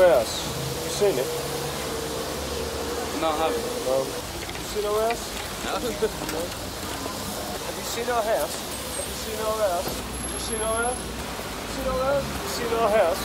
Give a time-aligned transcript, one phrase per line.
[0.00, 0.32] OS.
[0.84, 1.28] You seen it?
[3.20, 3.60] No, I haven't.
[3.84, 5.20] Um, you seen OS?
[5.64, 5.76] No.
[7.60, 8.54] Have you seen our house?
[8.96, 9.92] Have you seen our house?
[10.00, 10.96] Have you seen our house?
[10.96, 12.24] Have you seen our house?
[12.24, 13.22] Have you seen our house?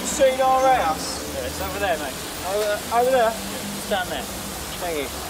[0.00, 1.06] You seen our house?
[1.34, 2.18] Yeah, it's over there, mate.
[2.50, 3.30] Over, over there.
[3.30, 4.22] It's down there.
[4.82, 5.29] Thank you.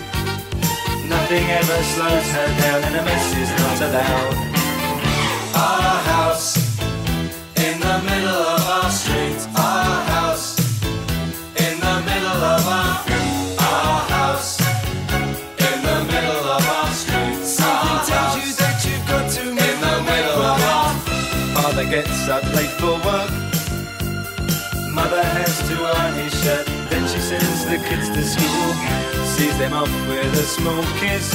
[1.31, 4.35] Nothing ever slows her down and a mess is not allowed.
[5.55, 6.57] Our house
[7.55, 9.39] in the middle of our street.
[9.55, 10.59] Our house
[11.55, 12.99] in the middle of our
[13.63, 17.45] our house in the middle of our street.
[17.45, 20.93] Something tells you that you've got to in the middle of our
[21.55, 23.31] Father gets up late for work.
[24.91, 26.80] Mother has to iron his shirt.
[26.91, 28.73] Then she sends the kids to school.
[29.25, 31.25] Sees them off with a small kiss.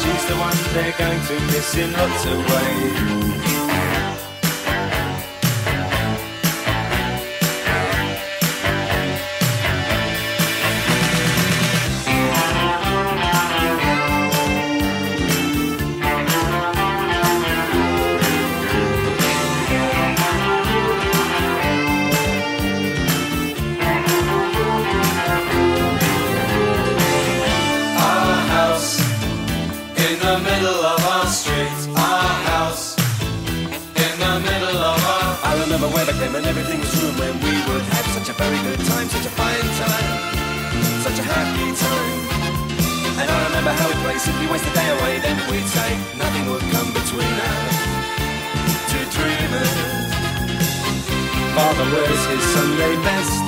[0.00, 3.55] She's the one they're going to miss in lots of ways.
[39.56, 40.08] Fine time,
[41.00, 42.20] such a happy time.
[43.20, 45.18] And I remember how we'd play, simply waste the day away.
[45.20, 47.76] Then we'd say nothing would come between us.
[48.90, 49.72] Two dreamers.
[51.56, 53.40] Father wears his Sunday best.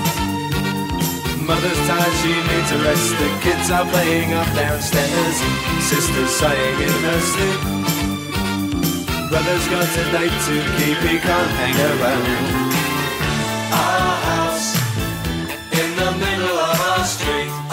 [1.44, 3.08] Mother's tired, she needs a rest.
[3.20, 5.36] The kids are playing up downstairs.
[5.80, 7.60] Sister's sighing in her sleep.
[9.28, 12.68] Brother's got a date to keep, he can't hang around.
[13.72, 14.07] Our
[17.08, 17.67] street.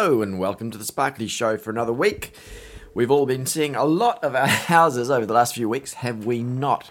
[0.00, 2.34] Hello and welcome to the Sparkly Show for another week.
[2.94, 6.24] We've all been seeing a lot of our houses over the last few weeks, have
[6.24, 6.90] we not?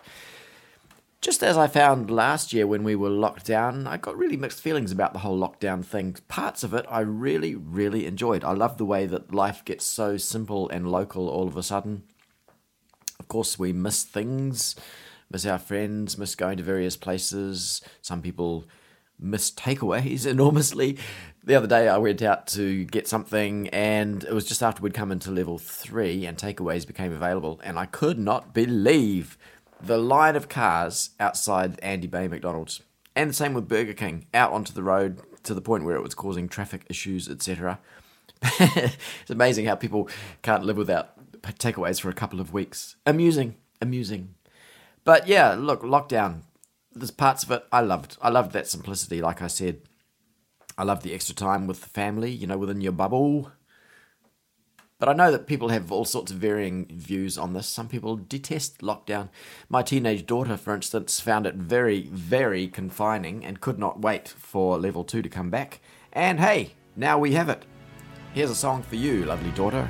[1.20, 4.62] Just as I found last year when we were locked down, I got really mixed
[4.62, 6.18] feelings about the whole lockdown thing.
[6.28, 8.44] Parts of it I really, really enjoyed.
[8.44, 12.04] I love the way that life gets so simple and local all of a sudden.
[13.20, 14.76] Of course, we miss things,
[15.32, 17.82] miss our friends, miss going to various places.
[18.04, 18.66] Some people
[19.20, 20.98] miss takeaways enormously.
[21.44, 24.94] The other day I went out to get something and it was just after we'd
[24.94, 29.38] come into level three and takeaways became available and I could not believe
[29.82, 32.82] the line of cars outside Andy Bay McDonald's.
[33.16, 36.04] And the same with Burger King, out onto the road to the point where it
[36.04, 37.80] was causing traffic issues, etc.
[38.42, 40.10] it's amazing how people
[40.42, 42.96] can't live without takeaways for a couple of weeks.
[43.06, 44.36] Amusing, amusing.
[45.04, 46.42] But yeah, look, lockdown,
[46.94, 48.18] there's parts of it I loved.
[48.22, 49.22] I loved that simplicity.
[49.22, 49.82] Like I said,
[50.78, 52.32] I love the extra time with the family.
[52.32, 53.52] You know, within your bubble.
[55.00, 57.68] But I know that people have all sorts of varying views on this.
[57.68, 59.30] Some people detest lockdown.
[59.70, 64.78] My teenage daughter, for instance, found it very, very confining and could not wait for
[64.78, 65.80] level two to come back.
[66.12, 67.64] And hey, now we have it.
[68.34, 69.90] Here's a song for you, lovely daughter.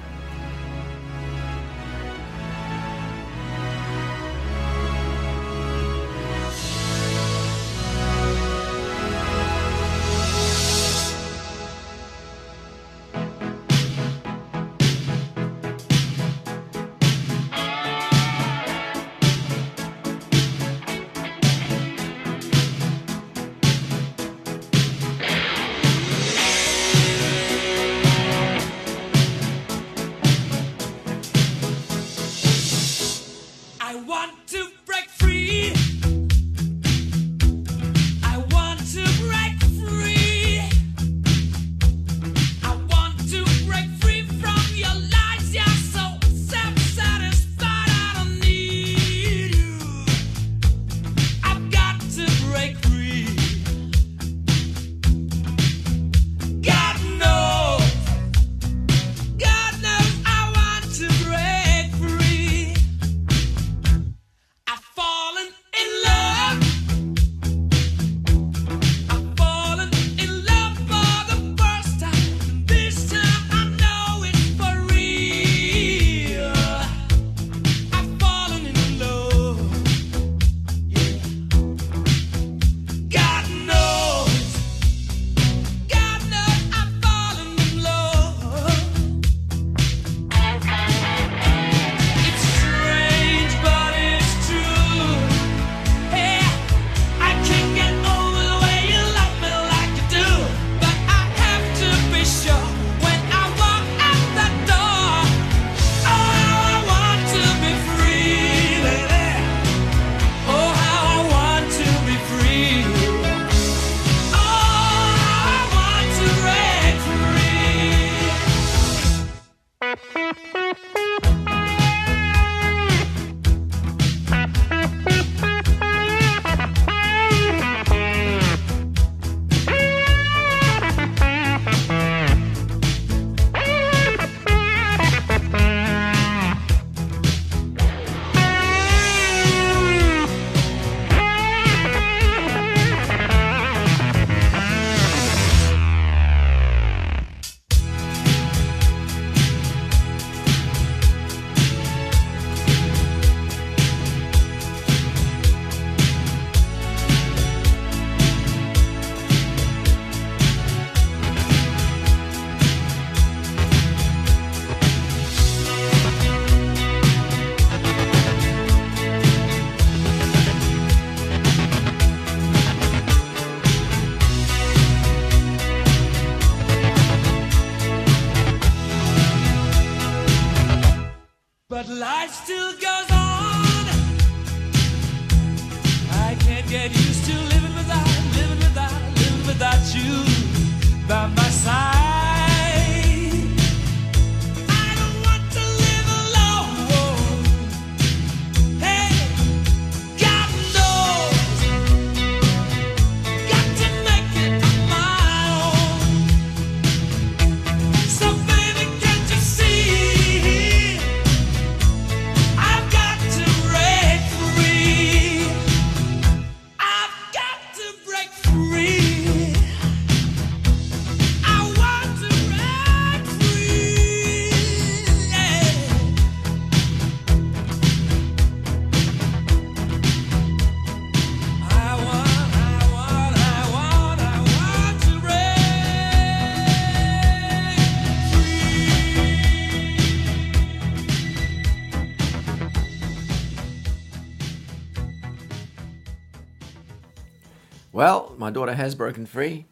[248.50, 249.68] my daughter has broken free.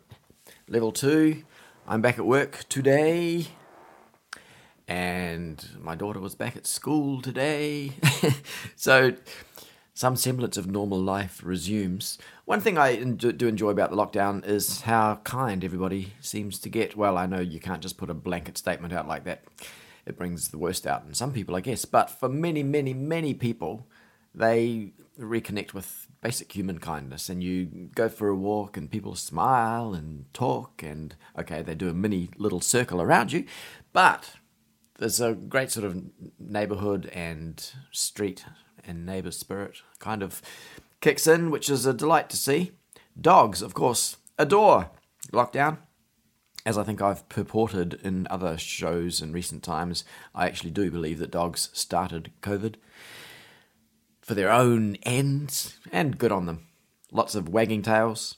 [0.70, 1.42] Level two,
[1.88, 3.48] I'm back at work today.
[4.88, 7.94] And my daughter was back at school today.
[8.76, 9.16] so
[9.96, 12.20] some semblance of normal life resumes.
[12.46, 16.96] One thing I do enjoy about the lockdown is how kind everybody seems to get.
[16.96, 19.44] Well, I know you can't just put a blanket statement out like that,
[20.06, 21.86] it brings the worst out in some people, I guess.
[21.86, 23.88] But for many, many, many people,
[24.36, 29.94] they reconnect with basic human kindness and you go for a walk and people smile
[29.94, 33.46] and talk and okay they do a mini little circle around you
[33.94, 34.32] but
[35.00, 36.04] there's a great sort of
[36.38, 38.44] neighborhood and street
[38.86, 40.42] and neighbor spirit kind of
[41.00, 42.72] kicks in which is a delight to see.
[43.20, 44.90] Dogs of course adore
[45.32, 45.78] lockdown.
[46.66, 50.04] As I think I've purported in other shows in recent times,
[50.36, 52.76] I actually do believe that dogs started COVID
[54.28, 56.68] for their own ends, and good on them.
[57.14, 58.36] Lots of wagging tails.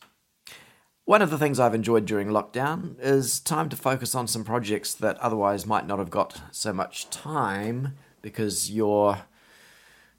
[1.06, 4.94] One of the things I've enjoyed during lockdown is time to focus on some projects
[4.94, 9.22] that otherwise might not have got so much time because your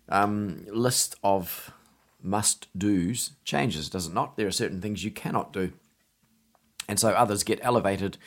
[0.08, 1.72] um, list of
[2.20, 4.36] must do's changes, does it not?
[4.36, 5.72] There are certain things you cannot do.
[6.88, 8.18] And so others get elevated.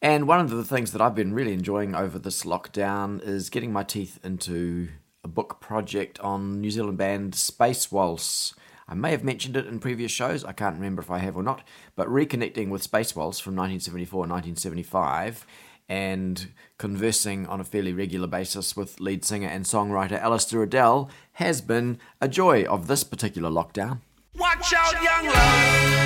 [0.00, 3.74] And one of the things that I've been really enjoying over this lockdown is getting
[3.74, 4.88] my teeth into
[5.24, 8.54] a book project on New Zealand band Space Waltz.
[8.88, 11.42] I may have mentioned it in previous shows, I can't remember if I have or
[11.42, 11.62] not,
[11.94, 15.46] but reconnecting with Space Waltz from 1974 and 1975
[15.88, 16.48] and
[16.78, 21.98] conversing on a fairly regular basis with lead singer and songwriter Alistair Riddell has been
[22.20, 24.00] a joy of this particular lockdown.
[24.36, 26.01] Watch out, young love.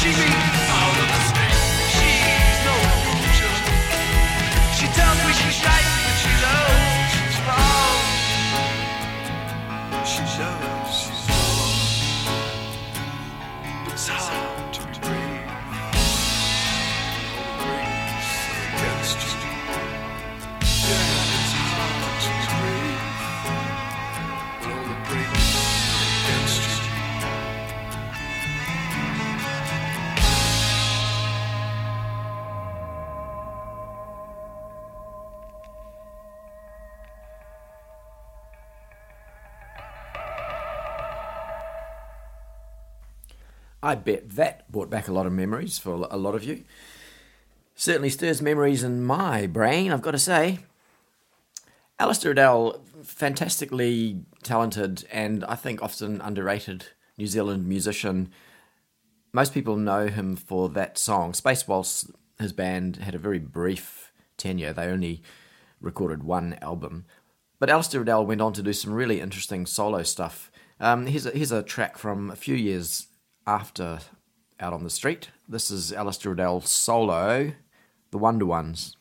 [0.00, 0.59] She meets.
[43.90, 46.62] I bet that brought back a lot of memories for a lot of you.
[47.74, 50.60] Certainly stirs memories in my brain, I've got to say.
[51.98, 56.86] Alistair Riddell, fantastically talented and I think often underrated
[57.18, 58.30] New Zealand musician.
[59.32, 61.34] Most people know him for that song.
[61.34, 64.72] Space Waltz, his band, had a very brief tenure.
[64.72, 65.20] They only
[65.80, 67.06] recorded one album.
[67.58, 70.52] But Alistair Riddell went on to do some really interesting solo stuff.
[70.78, 73.08] Um, here's, a, here's a track from a few years
[73.46, 74.00] after
[74.58, 75.30] Out on the Street.
[75.48, 77.52] This is Alistair Riddell's solo,
[78.10, 78.96] The Wonder Ones.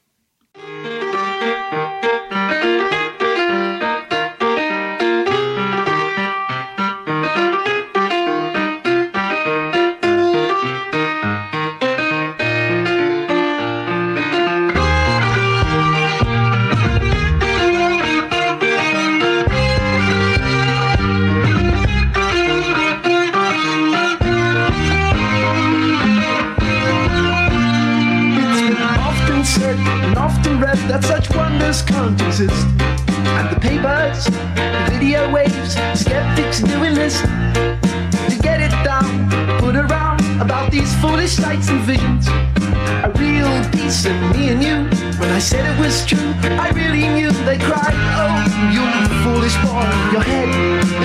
[41.29, 42.27] Sights and visions.
[42.27, 44.77] A real piece of me and you.
[45.19, 48.33] When I said it was true, I really knew they cried, Oh,
[48.73, 48.83] you
[49.23, 50.49] foolish boy, your head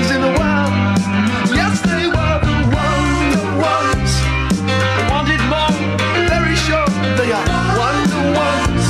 [0.00, 0.73] is in the world.
[1.52, 4.12] Yes, they were the wonder ones.
[4.97, 5.76] I wanted more,
[6.33, 6.88] very sure
[7.21, 8.85] they are wonder ones.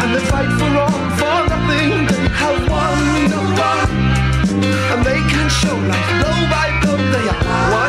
[0.00, 2.06] And they fight for all, for nothing.
[2.08, 3.92] They have wonder one.
[4.92, 6.96] And they can show life blow by blow.
[7.12, 7.81] They are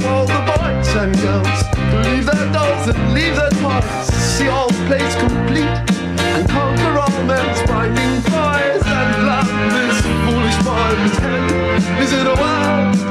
[0.00, 4.48] to all the boys and girls, to leave their dolls and leave their toys, see
[4.48, 5.74] all the plays complete,
[6.34, 8.82] and conquer all men's binding toys.
[8.86, 12.02] And love this foolish boy's head.
[12.02, 13.03] Is it a world?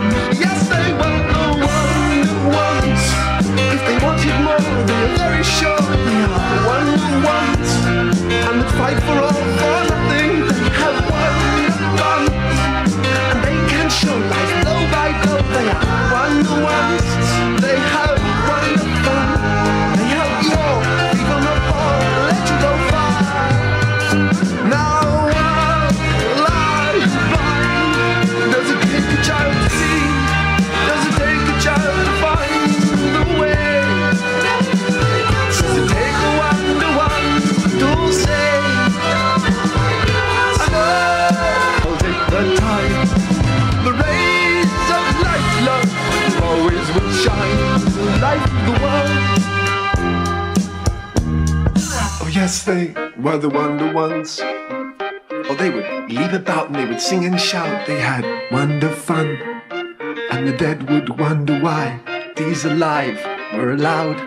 [62.65, 63.17] Alive
[63.53, 64.17] were allowed.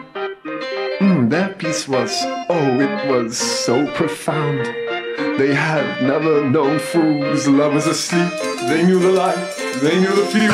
[1.00, 2.10] Mm, their peace was,
[2.48, 4.66] oh, it was so profound.
[5.38, 8.32] They had never known fools, lovers asleep.
[8.68, 9.36] They knew the light,
[9.80, 10.50] they knew the few.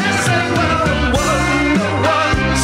[0.00, 2.60] Yes, they were wonder ones.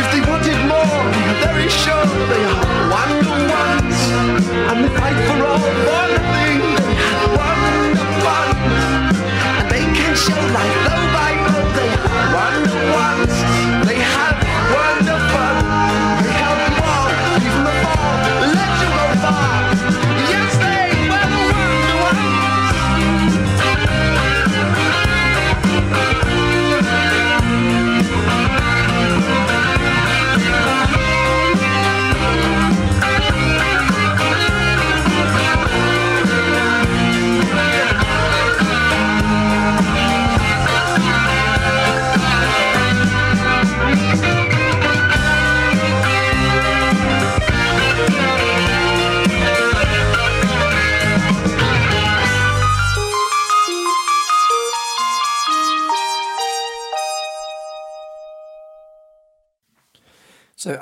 [0.00, 3.98] If they wanted more, they are very sure they are wonder ones.
[4.70, 5.97] And they fight for all,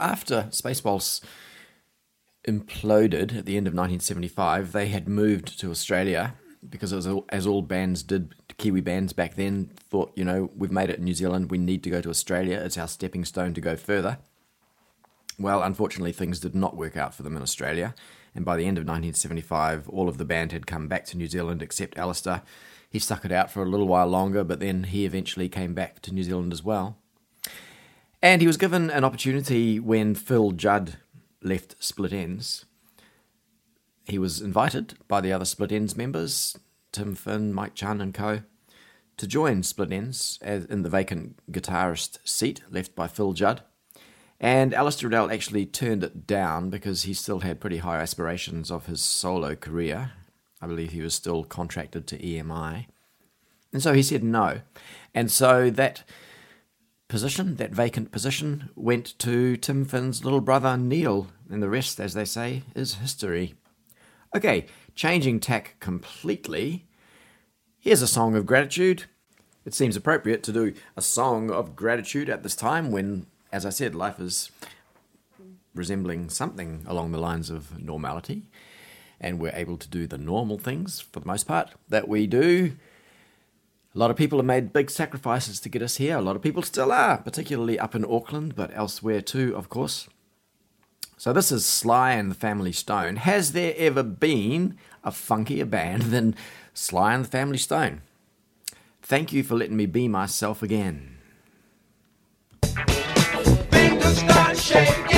[0.06, 1.20] after Space Waltz
[2.46, 6.34] imploded at the end of 1975, they had moved to Australia
[6.68, 10.72] because as all, as all bands did, Kiwi bands back then thought, you know, we've
[10.72, 12.60] made it in New Zealand, we need to go to Australia.
[12.64, 14.18] It's our stepping stone to go further.
[15.38, 17.94] Well, unfortunately, things did not work out for them in Australia,
[18.34, 21.26] and by the end of 1975, all of the band had come back to New
[21.26, 22.42] Zealand except Alistair.
[22.88, 26.00] He stuck it out for a little while longer, but then he eventually came back
[26.02, 26.96] to New Zealand as well.
[28.26, 30.96] And he was given an opportunity when Phil Judd
[31.44, 32.64] left Split Enz.
[34.04, 36.58] He was invited by the other Split Enz members
[36.90, 38.40] Tim Finn, Mike Chunn, and co.
[39.16, 43.62] to join Split Enz in the vacant guitarist seat left by Phil Judd.
[44.40, 48.86] And Alistair Riddell actually turned it down because he still had pretty high aspirations of
[48.86, 50.10] his solo career.
[50.60, 52.86] I believe he was still contracted to EMI.
[53.72, 54.62] And so he said no.
[55.14, 56.02] And so that
[57.08, 62.14] position, that vacant position, went to Tim Finn's little brother Neil, and the rest, as
[62.14, 63.54] they say, is history.
[64.34, 66.84] Okay, changing tack completely.
[67.78, 69.04] Here's a song of gratitude.
[69.64, 73.70] It seems appropriate to do a song of gratitude at this time when, as I
[73.70, 74.50] said, life is
[75.74, 78.48] resembling something along the lines of normality,
[79.20, 82.72] and we're able to do the normal things for the most part that we do.
[83.96, 86.18] A lot of people have made big sacrifices to get us here.
[86.18, 90.06] A lot of people still are, particularly up in Auckland, but elsewhere too, of course.
[91.16, 93.16] So this is Sly and the Family Stone.
[93.16, 96.34] Has there ever been a funkier band than
[96.74, 98.02] Sly and the Family Stone?
[99.00, 101.16] Thank you for letting me be myself again.
[104.12, 105.15] Start shaking.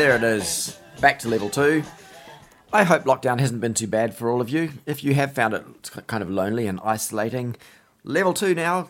[0.00, 0.78] There it is.
[1.02, 1.82] Back to level two.
[2.72, 4.70] I hope lockdown hasn't been too bad for all of you.
[4.86, 5.62] If you have found it
[6.06, 7.54] kind of lonely and isolating,
[8.02, 8.88] level two now,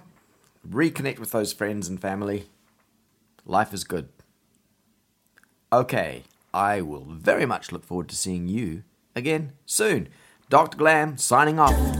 [0.68, 2.46] reconnect with those friends and family.
[3.44, 4.08] Life is good.
[5.72, 6.22] Okay,
[6.54, 8.84] I will very much look forward to seeing you
[9.16, 10.10] again soon.
[10.48, 10.78] Dr.
[10.78, 11.99] Glam signing off.